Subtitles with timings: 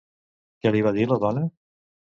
[0.63, 1.47] Què li va dir la dona?